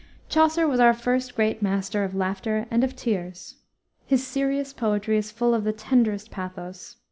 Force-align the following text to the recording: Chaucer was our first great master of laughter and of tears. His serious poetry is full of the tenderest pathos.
Chaucer 0.29 0.67
was 0.67 0.79
our 0.79 0.95
first 0.95 1.35
great 1.35 1.61
master 1.61 2.03
of 2.03 2.15
laughter 2.15 2.65
and 2.71 2.83
of 2.83 2.95
tears. 2.95 3.57
His 4.03 4.25
serious 4.25 4.73
poetry 4.73 5.15
is 5.19 5.29
full 5.29 5.53
of 5.53 5.63
the 5.63 5.73
tenderest 5.73 6.31
pathos. 6.31 6.95